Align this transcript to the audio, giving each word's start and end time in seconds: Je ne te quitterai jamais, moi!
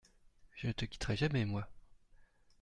Je 0.55 0.65
ne 0.65 0.71
te 0.71 0.85
quitterai 0.85 1.15
jamais, 1.15 1.45
moi! 1.45 1.69